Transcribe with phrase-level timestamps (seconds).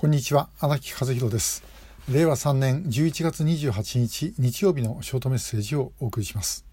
[0.00, 1.62] こんにちは荒木和弘です。
[2.10, 6.64] 令和3年11月28日日曜日のショートメッセージをお送りします、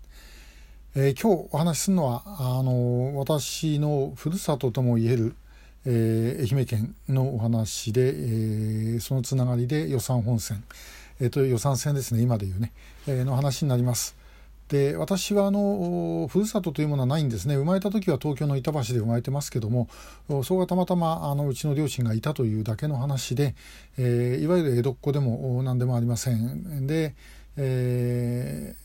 [0.96, 5.36] えー、今日お話しするのはあの私のふるさととも言える、
[5.86, 10.64] えー、愛媛県のお話で、えー、そのつながりで予算本線、
[11.20, 12.72] えー、と予算戦ですね今でいうね、
[13.08, 14.16] えー、の話になります。
[14.70, 17.56] で私はあのふるさとというものはないんですね。
[17.56, 19.88] 生まれた時は東京の板橋で生まれてますけども
[20.44, 23.56] そこがたまたまあのうちの両親がいたというだけの話で、
[23.98, 26.86] えー、いわゆる江戸っ子でも何でもありません。
[26.86, 27.16] で、
[27.56, 28.76] え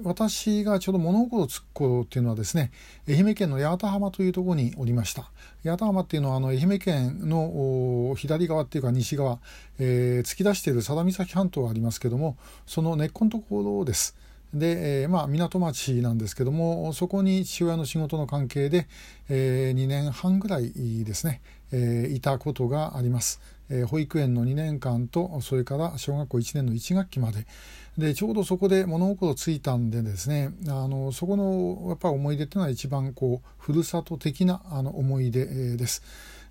[0.00, 2.72] ー、私がちょうど物心つく頃っていうのはですね
[3.06, 5.30] 愛媛県の八幡浜というところにおりました。
[5.64, 9.38] 八幡浜っていうのはあの愛媛県の左側っていうか西側、
[9.78, 14.16] えー、突き出している佐田岬半島がありますけどもその根っこのところです。
[14.52, 18.88] で、えー、まあ、港町なんですけどもそこに父親の仕事の関係で、
[19.28, 21.40] えー、2年半ぐらいですね、
[21.72, 27.46] えー、いたことがあります、えー、保育園の2年間とそれから小学校1年の1学期まで
[27.96, 36.02] でちょうどそこで物心ついたんでですねあのそこのやっぱ思い出っていうのは一番こうふるさと的なあの思い出です。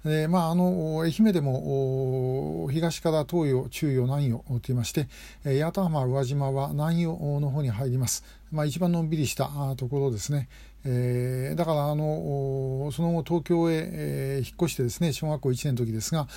[0.05, 5.09] でまあ、あの愛媛でも東から東洋中洋南洋といいまして
[5.44, 10.47] 八幡浜宇和島は南洋の方に入ります、まあ、一番のんびりしたところですね、
[10.86, 16.30] えー、だからあのその後東京へ、え、引っ越してですね小学校1年の時ですが、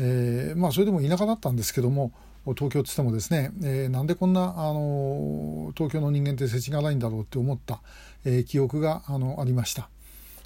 [0.00, 2.10] えー、まあ、それでも田舎だったんですけども
[2.56, 7.80] 東京っつってもですね、え、なんでこんなあの東京の人間って世知がないんだろうって思った、
[8.24, 9.88] え、記憶があのありました。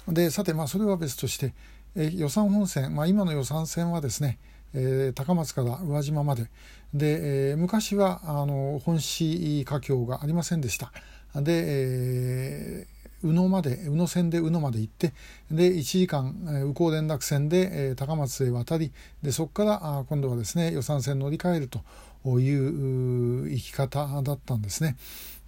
[0.07, 1.53] でさてまあそれは別として、
[1.99, 4.39] え予算本線、まあ、今の予算線はですね、
[4.73, 6.49] えー、高松から宇和島まで。
[6.93, 10.91] で、えー、昔はあの本市華僑がありませんでした。
[11.35, 15.13] で、えー、宇野まで宇野線で宇野まで行って
[15.51, 16.35] で1時間
[16.69, 21.81] 宇高連絡船で、えー、高松へ渡りでそこからあ今度はですね予算線乗り換えると
[22.25, 24.97] いう生き方だったんですね。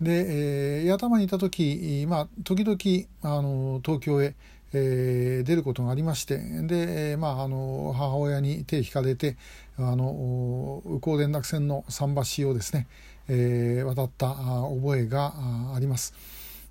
[0.01, 4.35] で、えー、八幡にいた時、まあ、時々あの東京へ
[4.73, 9.35] えー、出ることがありましてで、まあ、あの母親に手を引かれて
[9.77, 12.87] あの宇高連絡船の桟橋をですね、
[13.27, 15.33] えー、渡った覚えが
[15.75, 16.13] あります。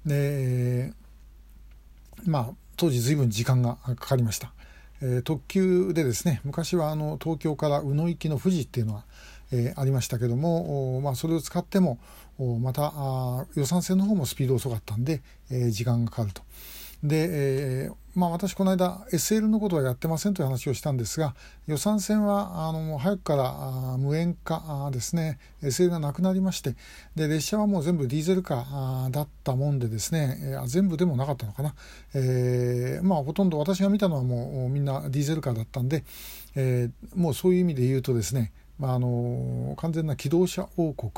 [0.06, 0.92] で
[2.24, 4.52] まあ当時随分時間がかかりました。
[5.02, 9.04] えー、特急でですね昔はあの東京から宇野行きの富士っていうのは、
[9.52, 11.98] えー、ありましたけども、まあ、それを使っても
[12.60, 16.42] また予算線の方もスピード遅かったんで、えー、時間がかかると。
[17.02, 21.34] で、えー、まあ、私この間 SL のことはやってませんという話をしたんですが
[21.66, 26.74] 予算線はあの早くから無縁化ですね SL がなくなりまして
[27.14, 31.74] で列車はもう全部ディーゼルカーだったもんでですね、えー、全部でもなかったのかな、
[32.14, 36.04] えー、まあ、ほとんど私が見たのはもうみんなディーゼルカーだったんで、
[36.54, 41.12] えもうそういう意味で言うとですね、まあ、あの完全な機動車王国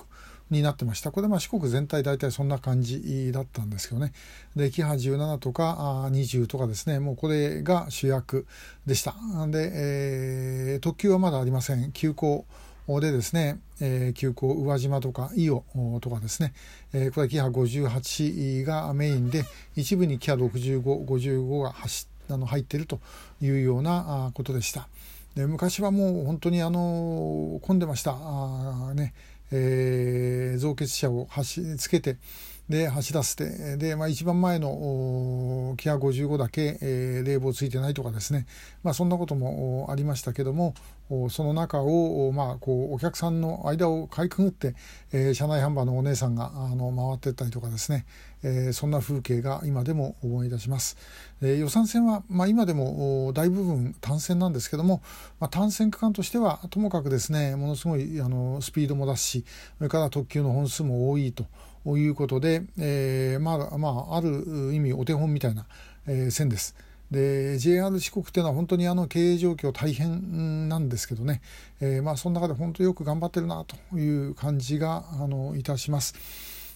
[0.51, 1.11] になってました。
[1.13, 4.13] これまあ四国全体大体そんな感じだったんですけどね。
[4.55, 6.99] でキハ17とかあ20とかですね。
[6.99, 8.47] もうこれが主役
[8.87, 9.15] でした。
[9.49, 11.93] で、えー、特急はまだありません。
[11.93, 12.45] 急行
[12.89, 15.65] でですね、えー、急行宇和島とか伊予
[16.01, 16.53] とかですね、
[16.93, 19.45] えー、これはキハ58がメインで
[19.77, 23.01] 一部にキハ6555が走あの入っていると
[23.41, 24.89] いうようなことでした。
[25.35, 28.15] で昔はもう本当にあの混んでました。
[28.15, 29.15] あ、ね。
[29.53, 32.17] えー、造血車を走つけて
[32.69, 38.47] で走らせてで、まあ、一番前のキア55だけ、えー、冷房ついてないとかですね、
[38.83, 40.75] まあ、そんなこともありましたけども
[41.31, 44.75] その中を、まあ、こうお客さんの間をかいくぐって、
[45.13, 48.07] えー、車内販売のお姉さんがあの回ってったりとかですね、
[48.43, 50.97] えー、そんな風景が今でも思い出します。
[51.43, 55.03] えー、予算線は、まあ、今でも大部分単線なんですけども、
[55.39, 59.45] まあ、単線区間としてはともかくですねものすごいあのスピードも出すし
[59.79, 61.47] それから特急の本数も多いと。
[61.85, 65.67] いうことで、えー、まあ、まあ、ある意味お手本みたいな、
[66.07, 66.77] えー、線です。
[67.13, 71.43] で JR 四国っていうのは本当にあの経営状況大変なんですけどね、
[71.81, 76.15] えー、まあその中で本当によく頑張ってるなという感じがあのいたします。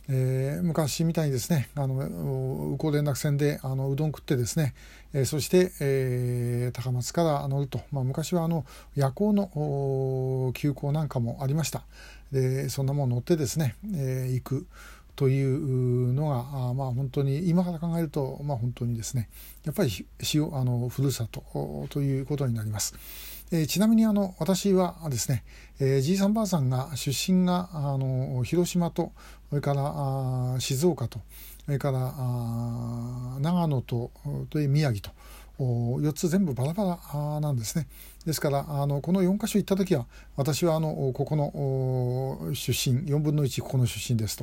[0.09, 4.75] えー、昔みたいにですねあの宇高連絡船であのうどん食ってですね、
[5.12, 11.83] えー、そして、えー、高松から乗ると、まあ、昔はあの夜行の急行なんかもありました。
[12.31, 14.67] でそんなもの乗ってですね、え行く。
[15.17, 19.29] というのがあまあ本当に今から考えるとまあ本当にですね
[19.65, 22.95] やっぱり塩あのふるさとということになります。
[23.53, 25.45] えー、ちなみにあの私はですね、
[25.79, 29.13] えー、じいさんばあさんが出身があの広島と
[29.51, 31.21] それからあ静岡と
[31.65, 34.11] それからあ長野と
[34.51, 35.11] と宮城と
[35.58, 37.87] 4つ全部バラバラなんですね。
[38.25, 40.06] ですからあのこの4箇所行った時は
[40.37, 44.37] 私はあのここの出身4分の1ここの出身です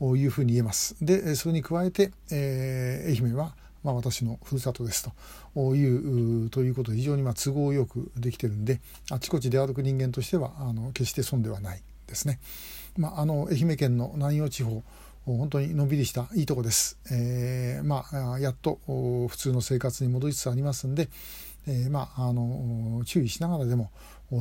[0.00, 0.96] というふうに言えます。
[1.00, 5.10] でそれに加えて、えー、愛媛はまあ、私のふるさとです
[5.54, 8.80] というということで非常にま都合よくできてるんで
[9.10, 12.38] あちこち出歩く人間としてはあの決して損ではないですね。
[12.96, 14.82] まあ、あの愛媛県の南陽地方
[15.24, 16.98] 本当にのんびりしたいいとこです。
[17.10, 21.08] えー、まあ、やっと普通の生活に戻りつつありますんで、
[21.68, 23.90] えー、まあ、あの注意しながらでも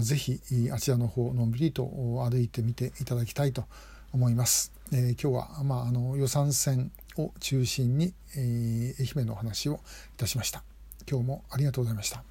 [0.01, 0.39] ぜひ
[0.71, 3.65] あちらの方のんびりと歩いてみていただきたいと
[4.11, 4.71] 思います。
[4.91, 9.79] えー、今日は、まあ、あの予算線を中心に、えー、愛媛のお話を
[10.15, 10.63] いたしました。
[11.09, 12.19] 今日もありがとうございました。